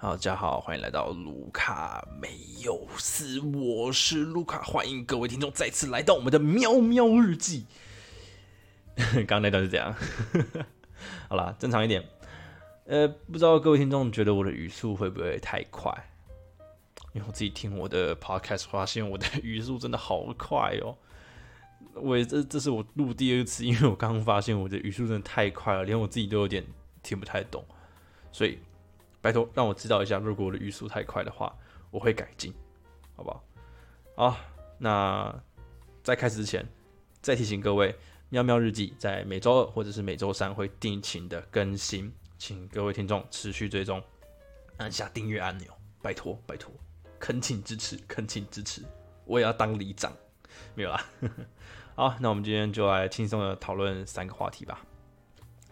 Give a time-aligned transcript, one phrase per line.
[0.00, 2.28] 好，大家好，欢迎来到卢卡没
[2.62, 7.66] 有死，我是卢卡，欢迎各位听众再次来到我们的喵喵日记。
[8.94, 9.92] 刚刚那段是这样，
[11.28, 12.08] 好啦，正常一点。
[12.84, 15.92] 呃，不知道各位听众觉得我的语速会不会太快？
[17.12, 20.96] 因为我自己听我的 podcast 发现我的 语速真的好快哦。
[21.94, 26.64] 我也这这是我录第二次，因为我刚刚发现我的语速真的太快了，连我自己都有点
[27.02, 27.64] 听不太懂，
[28.30, 28.60] 所以。
[29.20, 31.54] 拜托，让我知道一下，如果我的语速太快的话，
[31.90, 32.54] 我会改进，
[33.16, 33.44] 好不好？
[34.16, 34.36] 好，
[34.78, 35.42] 那
[36.02, 36.64] 在开始之前，
[37.20, 37.94] 再提醒各位，
[38.28, 44.02] 喵喵日记在每周二或者是每周三会定期的更新，请各位听众持续追踪，
[44.76, 46.72] 按下订阅按钮，拜托拜托，
[47.18, 48.82] 恳请支持，恳请支持，
[49.24, 50.12] 我也要当里长，
[50.74, 51.04] 没有啦。
[51.96, 54.80] 好，那我们今天就来轻松的讨论三个话题吧。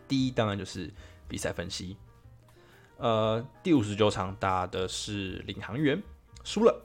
[0.08, 0.92] 第一，当然就是
[1.28, 1.96] 比赛分析。
[2.98, 6.02] 呃，第五十九场打的是领航员，
[6.44, 6.82] 输了。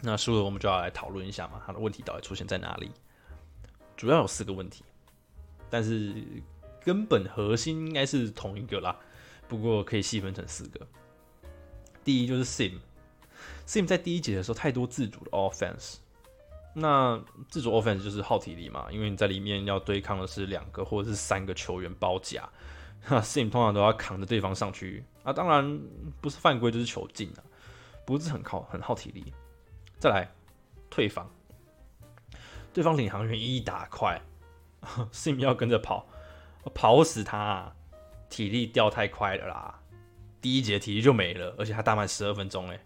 [0.00, 2.90] 那输了，我们就要来讨论一下嘛，他的问题到底出现在哪里？
[3.96, 4.82] 主要有四个问题，
[5.70, 6.14] 但是
[6.82, 8.98] 根本核心应该是同一个啦。
[9.46, 10.86] 不过可以细分成四个。
[12.02, 15.96] 第一就是 Sim，Sim 在第一节的时候太多自主的 offense。
[16.74, 22.48] 那自主 offense 就是耗体力嘛，因为你在里面要对抗的是两个或者是三个球员包夹。
[23.04, 25.80] 哈，Sim 通常都要扛着对方上去啊，当然
[26.20, 27.42] 不是犯规就是球进啊，
[28.06, 29.32] 不是很靠很耗体力。
[29.98, 30.28] 再来
[30.90, 31.30] 退防，
[32.72, 34.20] 对方领航员一打快
[35.12, 36.06] ，Sim 要跟着跑，
[36.74, 37.72] 跑死他，
[38.28, 39.80] 体力掉太快了啦，
[40.40, 42.80] 第一节体力就没了，而且还打满十二分钟哎。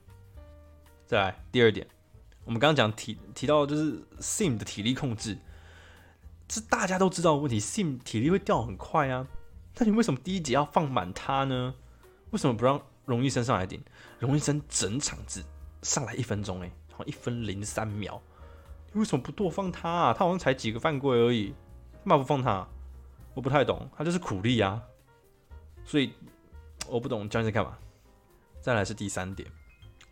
[1.06, 1.86] 再来第二点，
[2.44, 5.38] 我们刚刚讲提提到就是 Sim 的体力控制，
[6.48, 9.26] 这大家都知道的问题，Sim 体力会掉很快啊。
[9.78, 11.74] 那你为什么第一节要放满他呢？
[12.30, 13.82] 为什么不让荣医生上来顶？
[14.18, 15.44] 荣医生整场只
[15.82, 18.20] 上来一分钟，哎，好一分零三秒，
[18.92, 20.12] 你为什么不多放他啊？
[20.12, 21.54] 他好像才几个犯规而已，
[22.04, 22.66] 干嘛不放他？
[23.34, 24.82] 我不太懂，他就是苦力啊，
[25.84, 26.14] 所以
[26.88, 27.76] 我不懂教练在干嘛。
[28.62, 29.48] 再来是第三点，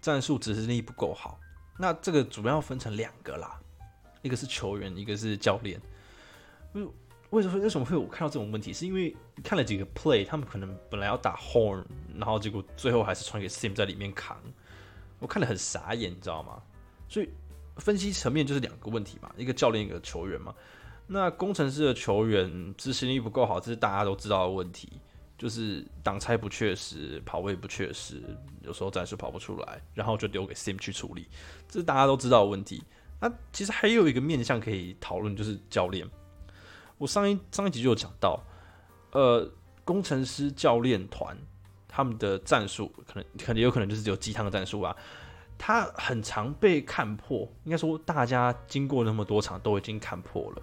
[0.01, 1.41] 战术执行力不够好。
[1.79, 3.59] 那这个主要分成两个啦，
[4.21, 5.81] 一个是球员，一个是教练。
[7.35, 8.73] 为什么为什么会我看到这种问题？
[8.73, 11.85] 是因为看了几个 play，他们可能本来要打 horn，
[12.15, 14.41] 然后结果最后还是传给 sim 在里面扛，
[15.19, 16.63] 我看了很傻眼，你知道吗？
[17.09, 17.29] 所以
[17.79, 20.55] 分析层面就是两个问题嘛，一个教练一个球员嘛。
[21.09, 24.89] 那工程师的球员执行力不够好，这是大家都知道的问题，
[25.37, 28.23] 就是挡拆不确实，跑位不确实，
[28.63, 31.27] 有时候暂时跑不出来，然后就丢给 sim 去处理，
[31.69, 32.83] 这是大家都知道的问题。
[33.21, 36.09] 那其实还有一个面向可以讨论，就是教练。
[37.05, 38.43] 我上一上一集就有讲到，
[39.13, 39.47] 呃，
[39.85, 41.37] 工程师教练团
[41.87, 44.97] 他们的战术可能可能有可能就是只有鸡汤的战术啊，
[45.59, 47.47] 他很常被看破。
[47.65, 50.63] 应该说，大家经过那么多场都已经看破了。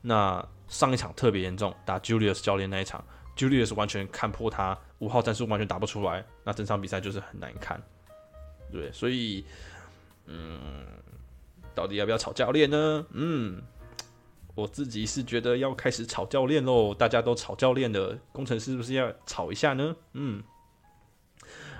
[0.00, 3.04] 那上一场特别严重，打 Julius 教练那一场
[3.36, 7.82] ，Julius 完全看破他五号战术完全打不出来，那整场比赛就是很难看。
[8.70, 9.44] 对，所以，
[10.26, 10.86] 嗯，
[11.74, 13.04] 到底要不要炒教练呢？
[13.10, 13.60] 嗯。
[14.60, 19.96] 我自己是觉得要开始炒教练喽，大家都炒教练的工程师是不是要炒一下呢？
[20.12, 20.42] 嗯，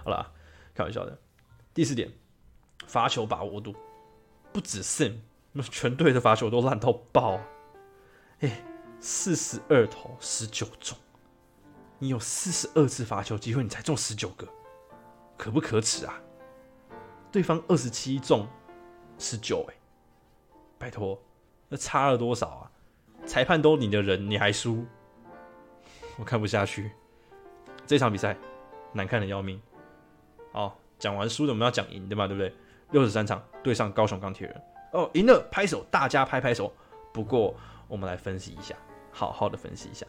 [0.02, 0.32] 好了，
[0.74, 1.18] 开玩笑的。
[1.74, 2.10] 第四点，
[2.86, 3.74] 罚球把握度
[4.52, 5.16] 不止 Sim，
[5.52, 7.38] 那全队的罚球都烂到爆。
[8.38, 8.64] 哎，
[8.98, 10.96] 四十二投十九中，
[11.98, 14.48] 你有四十二次罚球机会，你才中十九个，
[15.36, 16.18] 可不可耻啊？
[17.30, 18.48] 对方二十七中
[19.18, 19.74] 十九，哎，
[20.78, 21.20] 拜托。
[21.70, 22.70] 那差了多少啊？
[23.24, 24.84] 裁判都你的人，你还输，
[26.18, 26.90] 我看不下去。
[27.86, 28.36] 这场比赛
[28.92, 29.60] 难看的要命。
[30.52, 32.52] 好，讲完输的，我们要讲赢的嘛，对不对？
[32.90, 34.62] 六十三场对上高雄钢铁人，
[34.92, 36.72] 哦，赢了，拍手，大家拍拍手。
[37.12, 37.54] 不过
[37.86, 38.74] 我们来分析一下，
[39.12, 40.04] 好好的分析一下，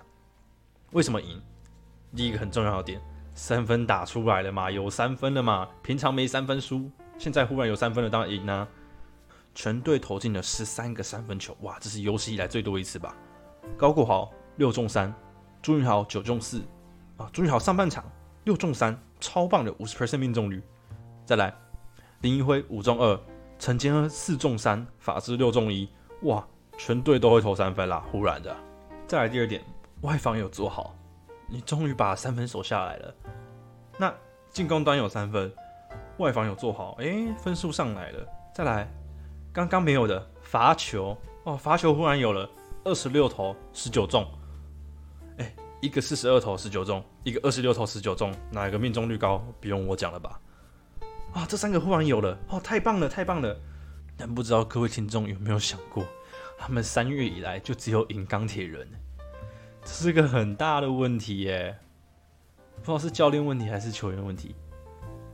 [0.94, 1.40] 为什么赢？
[2.16, 3.00] 第一个很重要的点，
[3.36, 6.90] 三分打出来了嘛，有三分了嘛，平常没三分输，
[7.20, 8.68] 现在忽然有三分了，当然赢啊。
[9.54, 13.16] 全队投进了十三个三分球，哇，这是有史以来最多一次吧？
[13.78, 15.14] 高国豪六中三，
[15.62, 16.62] 朱云豪九中四，
[17.18, 18.04] 啊，朱云豪上半场
[18.46, 20.64] 六中三，超棒的五十 percent 命中率。
[21.26, 21.54] 再来，
[22.22, 23.20] 林一辉五中二，
[23.60, 25.90] 陈坚恩四中三，法师六中一，
[26.24, 26.46] 哇，
[26.78, 28.56] 全队都会投三分啦，忽然的。
[29.06, 29.62] 再来第二点，
[30.02, 30.96] 外防有做好，
[31.48, 33.16] 你终于把三分守下来了。
[33.98, 34.14] 那
[34.50, 35.54] 进攻端有三分，
[36.18, 38.28] 外防有做好，诶，分数上来了。
[38.56, 38.90] 再来。
[39.54, 42.50] 刚刚没有的罚球哦，罚球忽然有了，
[42.86, 44.26] 二十六投十九中，
[45.38, 49.44] 哎，一个四十二投十九中，一个二十六投十九中，哪一个命中率高？
[49.60, 50.40] 不用我讲了吧？
[51.34, 53.58] 啊，这三个忽然有了，哦，太棒了，太棒了！
[54.16, 56.06] 但不知道各位听众有没有想过，
[56.58, 58.88] 他们三月以来就只有赢钢铁人，
[59.84, 61.78] 这是个很大的问题耶！
[62.78, 64.56] 不知道是教练问题还是球员问题。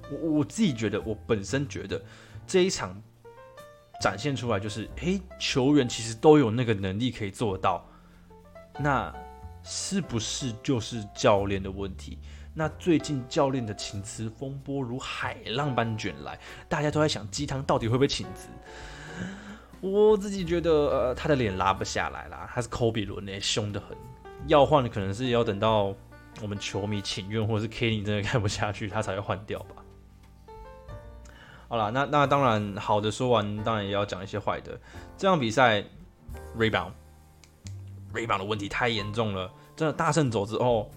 [0.10, 2.02] 我我自己觉得，我本身觉得
[2.48, 3.00] 这一场
[4.02, 7.86] 展现出来就是，诶，球员其实都有那个能力可以做到。
[8.80, 9.14] 那
[9.64, 12.20] 是不是就是教练的问题？
[12.54, 18.50] 那最近教练的请辞风波如海浪般卷来，大家都在想鸡汤到底会不会请辞？
[19.80, 23.96] 我自己觉得，呃，他的脸拉不下来啦，他是科比伦诶，凶得很。
[24.48, 25.94] 要换可能是要等到
[26.42, 29.76] 我们球迷请愿，或者是 Kenny 真的看不下去，他才会换掉吧。
[31.70, 34.80] 好了，那那当然好的说完，当然也要讲一些坏的。
[35.18, 35.84] 这场比赛
[36.58, 40.90] rebound，rebound 的问题太严重了，真的大胜走之后，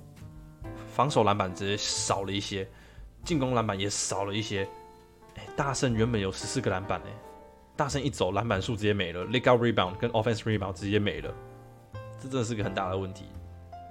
[0.95, 2.69] 防守篮板直接少了一些，
[3.25, 4.69] 进攻篮板也少了一些。
[5.37, 7.11] 哎，大胜原本有十四个篮板哎，
[7.75, 11.35] 大胜一走篮板数直接没了，leg out rebound 跟 offense rebound 直接没了，
[12.21, 13.25] 这真的是个很大的问题。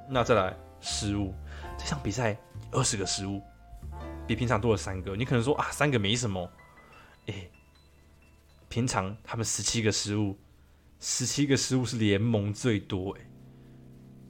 [0.10, 1.34] 那再来失误，
[1.78, 2.38] 这场比赛
[2.72, 3.42] 二十个失误，
[4.26, 5.14] 比平常多了三个。
[5.16, 6.50] 你可能说啊，三个没什么。
[7.30, 7.50] 哎，
[8.68, 10.38] 平常他们十七个失误，
[11.00, 13.22] 十七个失误是联盟最多哎。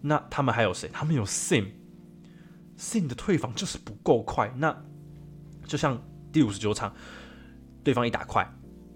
[0.01, 0.89] 那他们还有谁？
[0.93, 4.53] 他们有 Sim，Sim 的退防就是不够快。
[4.57, 4.85] 那
[5.65, 6.01] 就像
[6.31, 6.93] 第五十九场，
[7.83, 8.49] 对方一打快，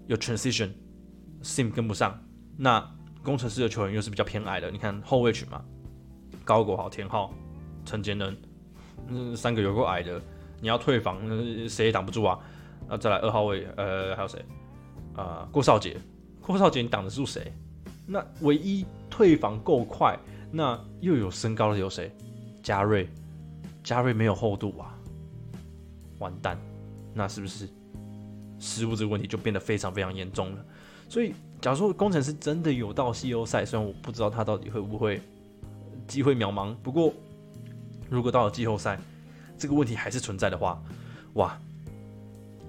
[0.06, 2.22] 有 transition，Sim 跟不上。
[2.56, 5.64] 那工程师的球员又是比较偏矮的，你看后卫群嘛，
[6.44, 7.34] 高国豪、田浩、
[7.84, 8.36] 陈杰能，
[9.08, 10.20] 嗯，三个有够矮的，
[10.60, 11.18] 你要退防，
[11.68, 12.38] 谁也挡不住啊。
[12.88, 14.44] 那再来二号位，呃，还有谁？
[15.16, 15.96] 啊，郭少杰，
[16.42, 17.52] 郭少杰，你挡得住谁？
[18.06, 20.18] 那唯一退防够快，
[20.50, 22.10] 那又有身高的有谁？
[22.62, 23.08] 嘉瑞，
[23.82, 24.94] 嘉瑞没有厚度啊，
[26.18, 26.58] 完蛋，
[27.14, 27.68] 那是不是
[28.58, 30.64] 失误这个问题就变得非常非常严重了？
[31.08, 35.20] 所以，假如说工程师真的有到季后赛，虽然我不知道他到底会不会
[36.08, 37.12] 机会渺茫，不过
[38.10, 38.98] 如果到了季后赛，
[39.56, 40.82] 这个问题还是存在的话，
[41.34, 41.58] 哇！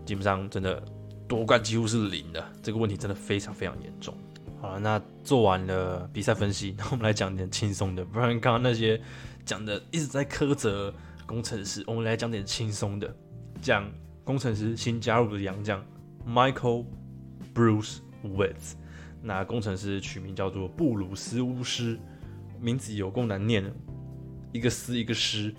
[0.06, 0.82] 基本上真的
[1.28, 4.16] 夺冠几乎是零的，这个问题真的非常非常严重。
[4.62, 9.00] 好了，那做完了比赛分析，那我们来讲点轻松的，不然刚刚那些
[9.44, 10.94] 讲的一直在苛责
[11.26, 13.14] 工程师，我们来讲点轻松的，
[13.62, 13.92] 讲
[14.24, 15.84] 工程师新加入的洋将
[16.28, 16.86] Michael
[17.54, 18.74] Bruce Woods。
[19.22, 22.00] 那工程师取名叫做布鲁斯巫师，
[22.62, 23.64] 名字有够难念，
[24.52, 25.54] 一个斯一个师，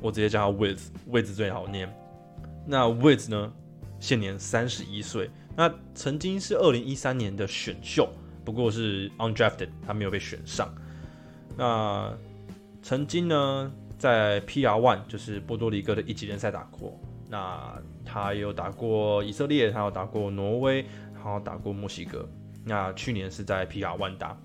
[0.00, 1.92] 我直接叫他 Woods，位置最好念。
[2.66, 3.52] 那 Woods 呢？
[4.00, 8.08] 现年三十一岁，那曾经是二零一三年的选秀，
[8.44, 10.72] 不过是 undrafted，他没有被选上。
[11.56, 12.12] 那
[12.82, 16.98] 曾经呢，在 PR One 就是波多黎各的一级联赛打过，
[17.28, 20.86] 那他有打过以色列，他有打过挪威，
[21.20, 22.28] 还有打过墨西哥。
[22.64, 24.38] 那去年是在 PR One 打，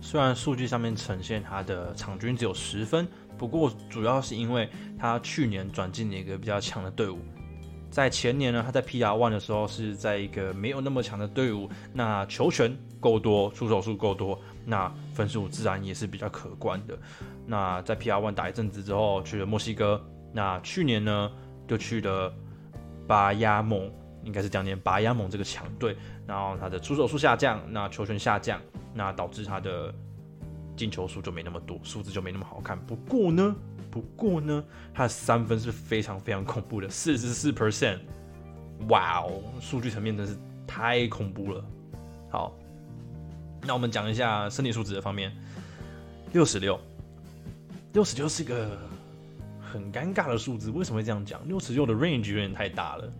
[0.00, 3.06] 虽然数据上面呈现他的场均只有十分，
[3.36, 4.68] 不过主要是因为
[4.98, 7.18] 他去年转进了一个比较强的队伍。
[7.90, 16.96] 在前年呢，他在 PR One 的时候是在一个没有那么强的队伍，那球权够多，出手数够多，那分数自然也是比较可观的。
[17.46, 20.00] 那在 PR One 打一阵子之后，去了墨西哥。
[20.32, 21.32] 那去年呢，
[21.66, 22.32] 就去了
[23.06, 23.90] 巴亚蒙，
[24.22, 25.96] 应该是这样念，巴亚蒙这个强队。
[26.26, 28.60] 然后他的出手数下降，那球权下降，
[28.92, 29.92] 那导致他的
[30.76, 32.78] 进球数就没那么多，数字就没那么好看。
[32.86, 33.56] 不过呢。
[33.98, 34.64] 不过呢，
[34.94, 37.98] 他的三分是非常非常恐怖的，四十四 percent，
[38.88, 40.36] 哇哦，数据层面真是
[40.68, 41.64] 太恐怖了。
[42.30, 42.56] 好，
[43.62, 45.36] 那我们讲一下身体素质的方面，
[46.32, 46.78] 六十六，
[47.92, 48.78] 六十六是个
[49.60, 51.44] 很尴尬的数字，为什么会这样讲？
[51.48, 53.12] 六十六的 range 有点太大了，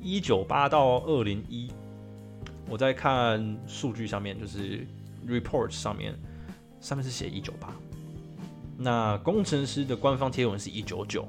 [0.00, 1.68] 一九八到二零一，
[2.68, 4.86] 我在看数据上面，就是
[5.26, 6.14] report 上面，
[6.80, 7.74] 上面是写一九八。
[8.78, 11.26] 那工程师的官方贴文是一九九，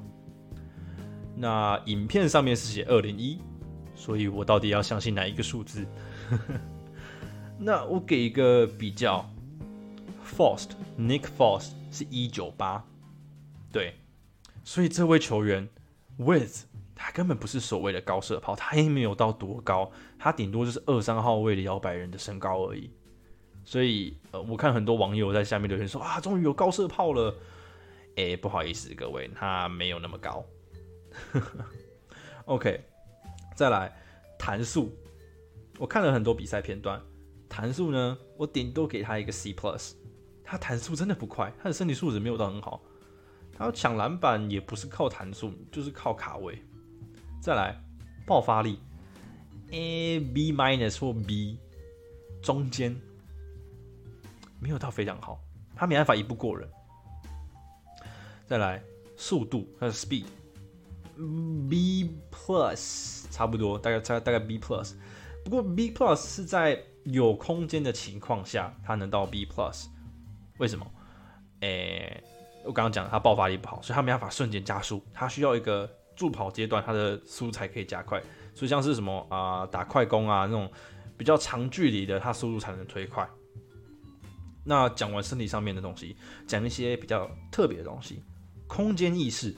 [1.34, 3.38] 那影片上面是写二零一，
[3.94, 5.86] 所以我到底要相信哪一个数字？
[7.58, 9.28] 那我给一个比较
[10.24, 12.84] fast Nick fast 是一九八，
[13.72, 13.94] 对，
[14.62, 15.68] 所以这位球员
[16.18, 22.90] With 他根本不是所谓的高射炮，他也没有到多高，他顶多就是二三号位的摇摆人的身高而已。
[23.68, 27.36] 所以，呃，我看很多网友在下面留言说啊，终于有高射炮了。
[28.16, 30.42] 哎，不好意思，各位，他没有那么高。
[32.46, 32.82] OK，
[33.54, 33.94] 再来
[34.38, 34.90] 弹速。
[35.78, 36.98] 我看了很多比赛片段，
[37.46, 39.92] 弹速呢，我顶多给他一个 C plus。
[40.42, 42.82] 他弹速真的不快，他的身体素质没有到很好。
[43.52, 46.58] 他要抢篮板也不是靠弹速，就是靠卡位。
[47.42, 47.78] 再来，
[48.26, 48.78] 爆发力
[49.72, 51.58] ，A B minus 或 B
[52.40, 52.98] 中间
[54.60, 55.40] 没有到非常好，
[55.76, 56.68] 他没办法一步过人。
[58.46, 58.82] 再来，
[59.16, 60.24] 速度，他的 speed
[61.68, 64.94] B plus 差不多，大概大大概 B plus。
[65.44, 69.86] 不过 B plus 是在有空间的情况下，它能到 B plus。
[70.58, 70.86] 为什么？
[71.60, 72.22] 诶，
[72.64, 78.20] 我刚刚讲它爆发力不好，所以它没办法瞬间加速，它需要一个助跑阶段，它的速度才可以加快。
[78.54, 80.70] 所以像是什么啊，打快攻啊那种
[81.16, 83.28] 比较长距离的，它速度才能推快。
[84.68, 86.14] 那讲完身体上面的东西，
[86.46, 88.22] 讲一些比较特别的东西，
[88.66, 89.54] 空间意识。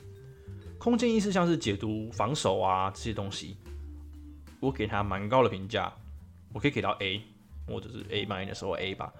[0.78, 3.56] 空间意识像是解读防守啊这些东西，
[4.60, 5.92] 我给他蛮高的评价，
[6.52, 7.20] 我可以给到 A，
[7.66, 9.12] 或者是 A minus 或 A 吧。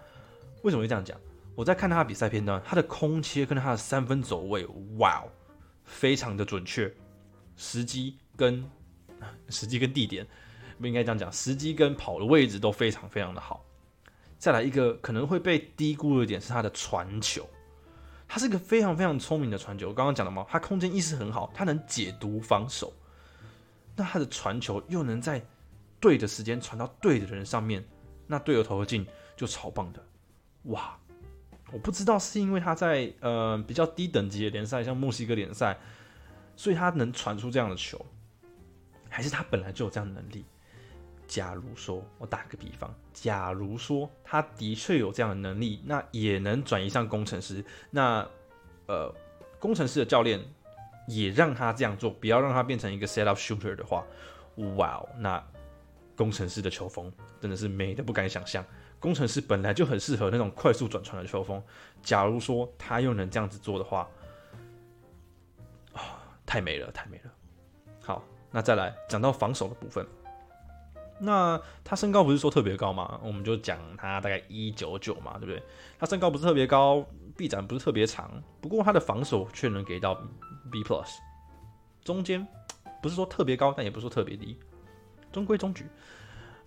[0.62, 1.20] 为什么会这样讲？
[1.56, 4.64] 我在看他的比赛片段，他的空切跟他的三分走位，
[4.98, 5.24] 哇，
[5.84, 6.94] 非常的准确，
[7.56, 8.64] 时机跟
[9.50, 10.24] 时机跟地点
[10.78, 13.64] 不应该这样讲，时机跟跑的位置都非常非常的好。
[14.40, 17.46] 再来一个可能会被低估的点是他的传球，
[18.26, 19.90] 他是一个非常非常聪明的传球。
[19.90, 22.90] 我刚刚讲了嘛，他空间意识很好，他能解读防守，
[23.94, 25.44] 那他的传球又能在
[26.00, 27.84] 对的时间传到对的人上面，
[28.26, 29.06] 那队友投的进
[29.36, 30.02] 就超棒的，
[30.64, 30.96] 哇！
[31.70, 35.78] 我不知道是因为他在呃比较低等级的联赛，像墨西哥联赛，
[36.56, 38.04] 所以他能传出这样的球，
[39.08, 40.46] 还是他本来就有这样的能力？
[41.30, 48.28] 假如说我打个比方，假如说他的确有这样的能力，那也能转移上工程师，那
[48.88, 49.14] 呃
[49.60, 50.40] 工程师的教练
[51.06, 54.04] 也让他这样做，不要让他变成一个 set up shooter 的话，
[54.76, 55.40] 哇哦，那
[56.16, 58.64] 工程师的球风真的是美的不敢想象。
[58.98, 61.62] 工程师本来就很适合那种快速转传的球风，
[62.02, 64.08] 假如说他又能这样子做的话，
[65.92, 67.30] 啊，太美了，太美了。
[68.02, 70.04] 好，那再来讲到防守的部分，
[71.20, 75.62] 那他身高不是说特别高嘛，我们就讲他大概一九九嘛，对不对？
[75.98, 80.14] 他身高不是特别高，臂展不是特别长，不过他的防守却能给到
[80.72, 81.08] B plus，
[82.02, 82.46] 中间
[83.02, 84.58] 不是说特别高，但也不是说特别低，
[85.32, 85.86] 中规中矩，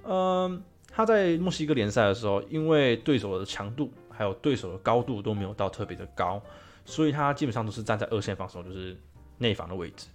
[0.03, 0.63] 嗯。
[0.95, 6.39] 他在墨西哥联赛的时候，因为对手的强度还有对手的高度都没有到特别的高，
[6.85, 8.95] 所以他基本上都是站在二线防守，就是
[9.39, 10.05] 内防的位置。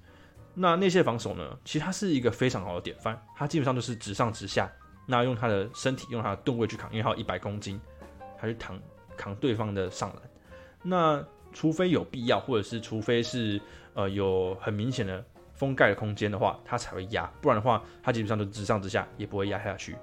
[0.61, 3.17] 那内线防守呢，其实他是一个非常好的典范。
[3.37, 4.69] 他基本上就是直上直下，
[5.07, 7.81] 那用他的身体，用他的吨位去扛，因为他有一百公斤，
[8.37, 8.81] 他去扛
[9.17, 10.23] 扛对方的上篮。
[10.83, 13.61] 那除非有必要，或者是除非是
[13.95, 15.25] 呃有很明显的
[15.55, 19.97] 封盖的空间的话，他才会压，不然的话，他基本上都直上直下，也不会压下去。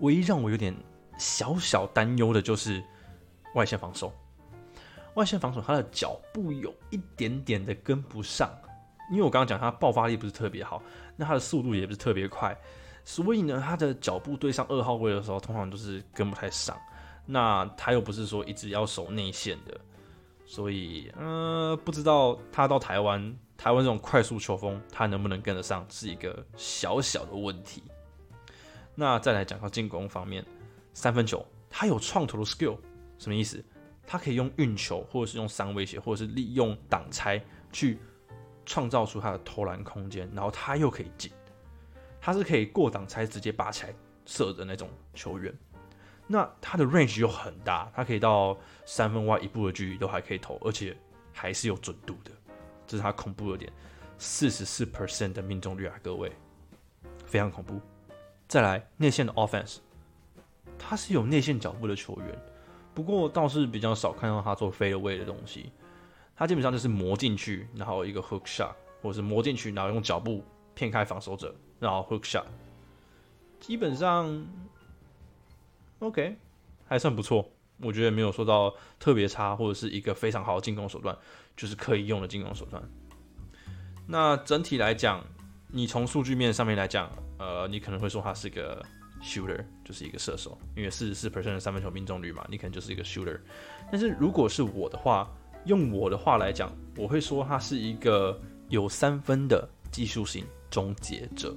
[0.00, 0.74] 唯一让我有点
[1.16, 2.82] 小小担忧的就是
[3.54, 4.12] 外线防守。
[5.14, 8.50] 外线防守，他的脚步有一点点的跟不上，
[9.10, 10.82] 因为我刚刚讲他爆发力不是特别好，
[11.16, 12.56] 那他的速度也不是特别快，
[13.04, 16.76] 所以呢，他的脚步对上二号位的时候，通常都是跟不太上。
[17.26, 19.80] 那他又不是说一直要守内线的，
[20.44, 27.82] 所以，嗯，不知道他到台湾，台湾这种快速球风，他能不能跟得上，是一个小小的问题。
[28.94, 30.44] 那再来讲到进攻方面，
[30.92, 32.76] 三分球他有创投的 skill，
[33.18, 33.64] 什么意思？
[34.06, 37.42] 他可以用运球，或者是用三威胁，或者是利用挡拆
[37.72, 37.98] 去
[38.64, 41.30] 创造出他的投篮空间，然后他又可以进，
[42.20, 43.94] 他是可以过挡拆直接拔起来
[44.26, 45.52] 射的那种球员。
[46.26, 48.56] 那他的 range 又很大，他可以到
[48.86, 50.96] 三分外一步的距离都还可以投，而且
[51.32, 52.30] 还是有准度的，
[52.86, 53.70] 这是他恐怖的点，
[54.16, 56.32] 四十四 percent 的命中率啊，各位，
[57.26, 57.78] 非常恐怖。
[58.48, 59.78] 再来内线的 offense，
[60.78, 62.38] 他是有内线脚步的球员，
[62.94, 65.72] 不过倒是比较少看到他做 fade away 的东西。
[66.36, 68.72] 他基本上就是磨进去，然后一个 hook shot，
[69.02, 72.44] 或者是磨进去，然后用脚步骗开防守者，然后 hook shot。
[73.60, 74.46] 基本上
[76.00, 76.36] OK，
[76.86, 77.50] 还算不错，
[77.80, 81.16] 我觉得没有说到特别差，或者是一个非常好的进攻手段，
[81.56, 82.82] 就是可以用的进攻手段。
[84.06, 85.24] 那整体来讲，
[85.68, 87.10] 你从数据面上面来讲。
[87.36, 88.80] 呃，你可能会说他是个
[89.20, 93.38] shooter，就是一个射手，因为四十四 percent 的三分球命中率嘛，你可能就是一个 shooter。
[93.90, 95.28] 但是如果是我的话，
[95.66, 101.54] 用我的话来讲，我会说他是一个有三分的技术型终结者。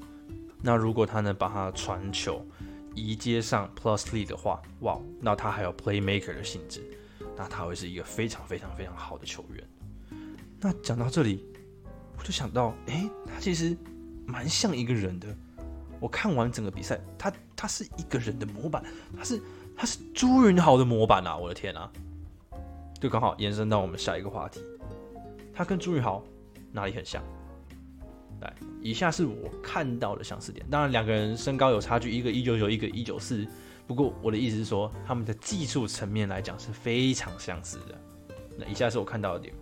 [0.62, 2.46] 那如果他能把他传球
[2.96, 6.82] 移接上 plus lead 的话，哇，那他还有 playmaker 的性质，
[7.36, 9.64] 那他会是一个非常非常非常好的球员。
[10.60, 11.44] 那讲到这里，
[12.18, 13.78] 我就想到，哎，他其实
[14.26, 15.28] 蛮像一个人的。
[16.00, 18.84] 我看完整个比赛，他他是一个人的模板，
[19.18, 19.42] 他是
[19.76, 21.36] 他是朱云豪的模板啊！
[21.36, 21.92] 我的天啊，
[23.00, 24.62] 就刚好延伸到我们下一个话题。
[25.54, 26.24] 他跟朱宇豪
[26.72, 27.24] 哪里很像？
[28.42, 30.66] 来，以下是我看到的相似点。
[30.70, 33.48] 当然，两个人身高有差距，一个一九九，一个一九四。
[33.88, 37.98] 不过我的意思是说，他们的技术层面来讲是非常相似的。
[38.58, 39.54] 那以下是我看到的点：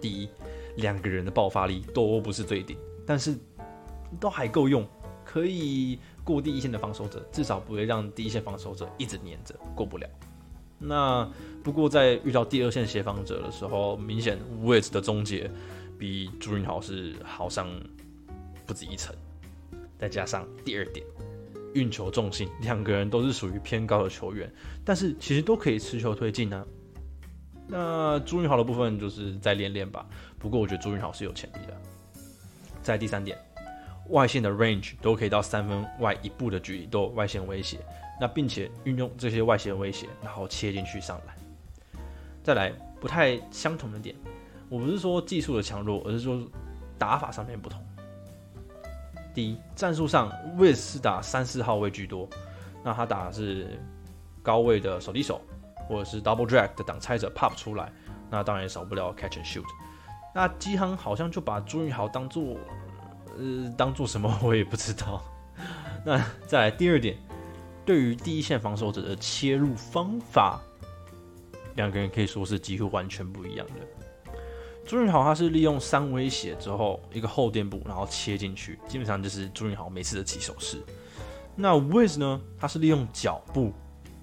[0.00, 0.28] 第一，
[0.76, 3.38] 两个人的爆发力都不是最顶，但是
[4.18, 4.86] 都还够用，
[5.24, 10.06] 可以过第一线的防守者，至少不会让第一线防守者一直黏着过不了。
[10.82, 11.30] 那
[11.62, 15.50] 不过在遇到第二线协防者的时候，明显 Wiz 的终结
[15.98, 17.68] 比朱云豪是好上
[18.66, 19.14] 不止一层。
[19.98, 21.04] 再加上第二点，
[21.74, 24.50] 运球重心，两个人都是属于偏高的球员，
[24.82, 26.66] 但是其实都可以持球推进呢。
[27.66, 30.06] 那朱云豪的部分就是再练练吧。
[30.38, 31.76] 不过我觉得朱云豪是有潜力的。
[32.82, 33.38] 在第三点，
[34.08, 37.78] 外线的 range 都可以到三分外一步的距离都有外线威胁。
[38.20, 41.34] 那并且运用这些外线威胁，然后切进去上来。
[42.42, 44.14] 再来不太相同的点，
[44.68, 46.38] 我不是说技术的强弱，而是说
[46.98, 47.82] 打法上面不同。
[49.32, 52.28] 第一，战术上威斯打三四号位居多，
[52.84, 53.78] 那他打的是
[54.42, 55.40] 高位的手递手，
[55.88, 57.90] 或者是 double drag 的挡拆者 pop 出来，
[58.28, 59.64] 那当然也少不了 catch and shoot。
[60.34, 62.56] 那基亨好像就把朱云豪当做
[63.38, 65.22] 呃当做什么，我也不知道。
[66.04, 67.16] 那再来第二点。
[67.84, 70.60] 对于第一线防守者的切入方法，
[71.76, 73.74] 两个人可以说是几乎完全不一样的。
[74.86, 80.82] 朱云豪他是利用三威胁之后一个后垫步，然后切进去，基本上就是朱云豪每次的起手式。
[81.54, 83.72] 那 Wiz 呢，他是利用脚步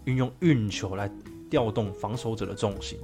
[0.05, 1.09] 运用运球来
[1.49, 2.99] 调动防守者的重心。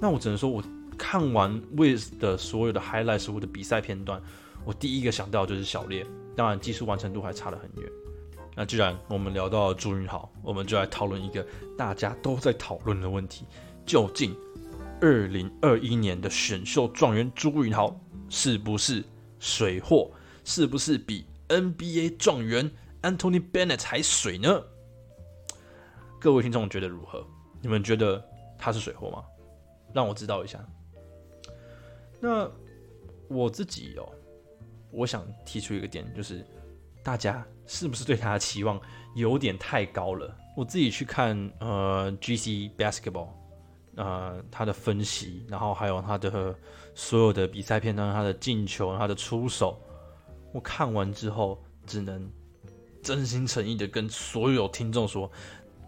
[0.00, 0.62] 那我只能说，我
[0.96, 4.22] 看完 Wiz 的所有的 highlights 或的比赛片段，
[4.64, 6.06] 我第一个想到就是小烈，
[6.36, 7.90] 当然技术完成度还差得很远。
[8.58, 11.46] 那既然我们聊到朱云豪，我们就来讨论一个
[11.76, 13.46] 大家都在讨论的问题：
[13.86, 14.36] 究竟
[15.00, 17.96] 二零二一年的选秀状元朱云豪
[18.28, 19.04] 是不是
[19.38, 20.10] 水货？
[20.42, 22.68] 是不是比 NBA 状元
[23.02, 24.60] Anthony Bennett 还水呢？
[26.18, 27.24] 各位听众觉得如何？
[27.62, 28.20] 你们觉得
[28.58, 29.24] 他是水货吗？
[29.94, 30.58] 让我知道一下。
[32.18, 32.50] 那
[33.28, 34.12] 我自己哦，
[34.90, 36.44] 我想提出一个点，就是
[37.04, 37.46] 大家。
[37.68, 38.80] 是不是对他的期望
[39.14, 40.36] 有点太高了？
[40.56, 43.28] 我自己去看呃，GC Basketball，
[43.94, 46.52] 呃，他的分析，然后还有他的
[46.96, 49.80] 所有的比赛片段，他的进球，他的出手，
[50.52, 52.28] 我看完之后，只能
[53.02, 55.30] 真心诚意的跟所有听众说：，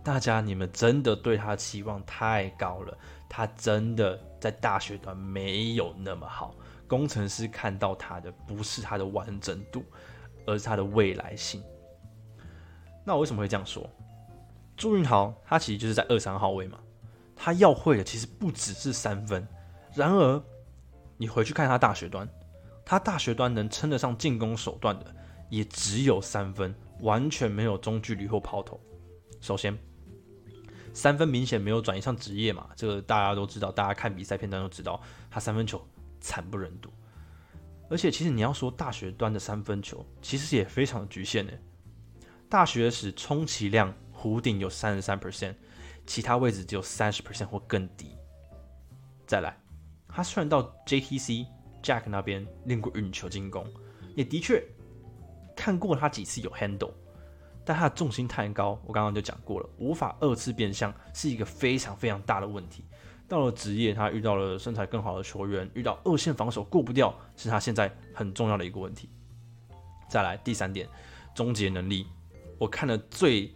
[0.05, 2.97] 大家你们真的对他期望太高了，
[3.29, 6.55] 他真的在大学端没有那么好。
[6.87, 9.85] 工程师看到他的不是他的完整度。
[10.47, 11.63] 而是他的未来性。
[13.05, 13.89] 那我为什么会这样说？
[14.77, 16.79] 朱云豪他其实就是在二三号位嘛，
[17.37, 19.47] 他要会的其实不只是三分。
[19.95, 20.43] 然而，
[21.17, 22.29] 你回去看他大学端，
[22.85, 25.15] 他大学端能称得上进攻手段的，
[25.49, 28.81] 也只有三分，完全没有中距离或抛投。
[29.41, 29.77] 首先，
[30.95, 35.01] 三分明显没有转移上职业嘛，这个大家都知道，大家看比赛片段都知道，
[35.31, 35.85] 他三分球
[36.21, 36.91] 惨不忍睹。
[37.91, 41.53] 而且，其实你要说大学端的三分球，其实也非常的局限呢。
[42.49, 45.57] 大学时充其量弧顶有三十三 percent，
[46.07, 48.17] 其他位置只有三十 percent 或更低。
[49.27, 49.57] 再来，
[50.09, 51.47] 他虽然到 JTC
[51.83, 53.67] Jack 那边练过运球进攻，
[54.15, 54.65] 也的确
[55.57, 56.93] 看过他几次有 handle，
[57.65, 62.85] 但他的重心太高，我刚刚就讲过了，无法二次变向是一个非常非常大的问题。
[63.31, 69.09] 到了职业，他遇到了身材更好的球员，遇到二线防守过不掉，是他现在很重要的一个问题。
[70.09, 70.89] 再来第三点，
[71.33, 72.09] 终结能力，
[72.59, 73.55] 我看了最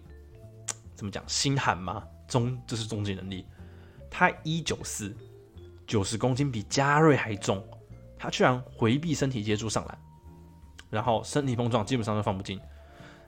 [0.95, 2.05] 怎么讲心寒吗？
[2.29, 3.45] 终这是终结能力，
[4.09, 5.13] 他一九四
[5.89, 7.61] 九十公斤，比加瑞还重，
[8.17, 9.99] 他居然回避身体接触上篮，
[10.89, 12.61] 然后身体碰撞基本上都放不进。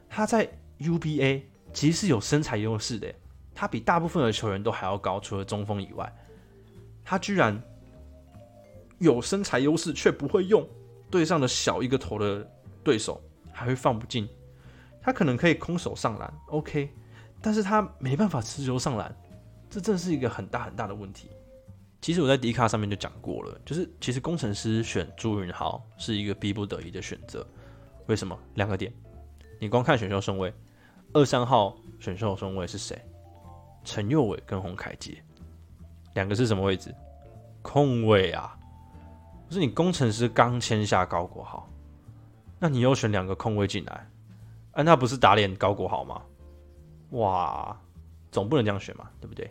[0.08, 3.12] 他在 UBA 其实是有身材优势的，
[3.52, 6.10] 他比大部分的球员都还要高，除了中锋以外。
[7.06, 7.58] 他居然
[8.98, 10.68] 有身材优势，却不会用
[11.08, 12.46] 对上的小一个头的
[12.82, 14.28] 对手，还会放不进。
[15.00, 16.90] 他可能可以空手上篮，OK，
[17.40, 19.16] 但是他没办法持球上篮，
[19.70, 21.30] 这真是一个很大很大的问题。
[22.02, 27.46] 其实我在迪卡上面就讲过了，就是其实工程师选朱云豪是一个逼不得已的选择。
[28.06, 28.36] 为什么？
[28.54, 28.92] 两个点，
[29.60, 30.52] 你光看选秀顺位，
[31.12, 33.00] 二三号选秀顺位是谁？
[33.84, 35.22] 陈佑伟跟洪凯杰。
[36.16, 36.94] 两个是什么位置？
[37.60, 38.56] 空位啊！
[39.46, 41.68] 不是你工程师刚签下高国豪，
[42.58, 44.08] 那你又选两个空位进来，
[44.72, 46.22] 啊，那不是打脸高国豪吗？
[47.10, 47.78] 哇，
[48.32, 49.50] 总不能这样选嘛，对不对？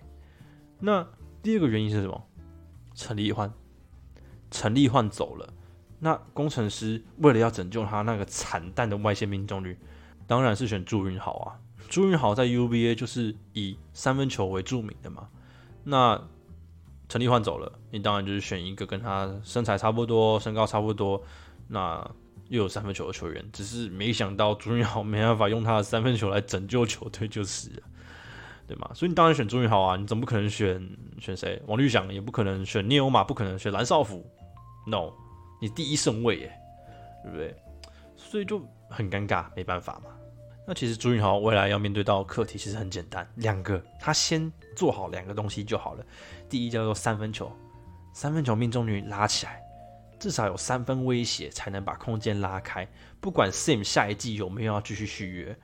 [0.79, 1.07] 那
[1.43, 2.21] 第二个原因是什么？
[2.95, 3.53] 陈立焕，
[4.49, 5.53] 陈立焕走了，
[5.99, 9.77] 那工程师为了要拯救他那个惨淡的外线命中率，
[10.25, 11.59] 当然是选朱云豪啊。
[11.87, 15.29] 朱云豪在 UBA 就是以三分球为著名的嘛。
[15.83, 16.19] 那
[17.07, 21.21] 陈立焕走了，你当然就是选一个跟他身材差不多、身高差不多，
[21.67, 21.99] 那
[22.49, 23.45] 又有三分球的球员。
[23.53, 27.83] 只是没想到朱云豪没办法用他的三分球来拯救球队，就是了，
[28.67, 28.89] 对吗？
[28.93, 31.61] 所以你当然选朱云豪啊，你总不可能选选谁？
[31.67, 34.25] 王绿翔也不可能选聂欧马，不可能选蓝少辅。
[34.87, 35.11] No，
[35.61, 36.51] 你第一顺位耶，
[37.23, 37.55] 对不对？
[38.15, 40.09] 所以就很尴尬，没办法嘛。
[40.67, 46.03] 那其实朱云豪未来要面对到课题其实很简单，两个，他先做好两个东西就好了。
[46.49, 47.51] 第一叫做三分球，
[48.13, 49.61] 三分球命中率拉起来，
[50.19, 52.87] 至少有三分威胁才能把空间拉开。
[53.21, 55.55] 不管 Sim 下一季有没有要继续续约，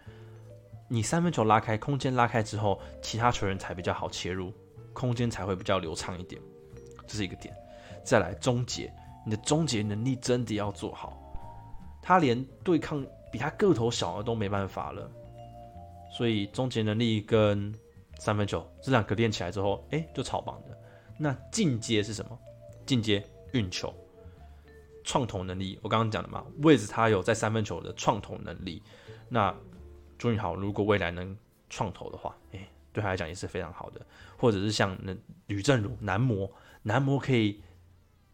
[0.88, 4.54] 你三分球拉开，空间拉开之后，其他球员才比较好切入，
[4.94, 6.40] 空间才会比较流畅一点，
[7.08, 7.52] 这是一个点。
[8.04, 8.94] 再来终结，
[9.26, 11.18] 你的终结能力真的要做好，
[12.04, 13.04] 他连对抗。
[13.32, 15.10] 比他个头小的都没办法了，
[16.12, 17.74] 所以终结能力跟
[18.20, 20.78] 三分球这两个练起来之后，哎，就超棒的。
[21.18, 22.38] 那进阶是什么？
[22.86, 23.94] 进阶运球、
[25.04, 25.80] 创投能力。
[25.82, 28.84] 我刚刚讲的嘛，位置他有在三分球的创投能力。
[29.30, 29.56] 那
[30.18, 31.36] 朱云豪如果未来能
[31.70, 34.06] 创投的话，哎，对他来讲也是非常好的。
[34.38, 35.16] 或者是像那
[35.48, 36.52] 吕正儒男模，
[36.84, 37.62] 男模可以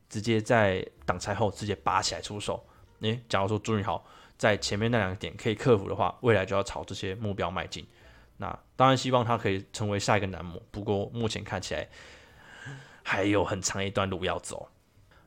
[0.10, 2.66] 直接在挡拆后直接拔起来出手。
[3.02, 4.04] 哎，假如说朱云豪。
[4.38, 7.86] 在前面那两个点可以克服的话，未来就要朝这些目标迈进。
[8.38, 11.90] 那当然希望他可以成为下一个男模，不过目前看起来
[13.04, 14.70] 还有很长一段路要走。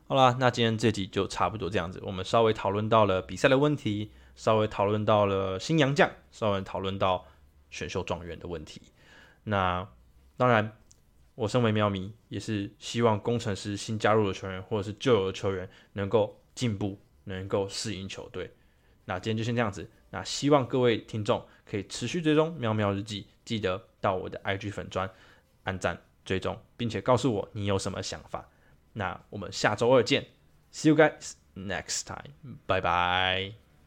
[0.07, 2.01] 好啦，那今天这集就差不多这样子。
[2.03, 7.25] 我们稍微讨论到了比赛的问题，稍微讨论到了新洋将，稍微讨论到
[7.69, 8.81] 选秀状元的问题。
[9.43, 9.87] 那
[10.37, 10.77] 当然，
[11.35, 18.53] 我身为喵迷，也是希望工程师新加入的球员或者是旧有的球员能够进步，能够适应球队。
[19.05, 19.89] 那今天就先这样子。
[20.09, 25.09] 那希望各位听众可以持续追踪喵喵日记，记得到我的 IG 粉砖
[25.63, 28.49] 按赞追踪，并且告诉我你有什么想法。
[28.93, 30.27] 那我们下周二见
[30.73, 33.60] ，See you guys next time，拜拜。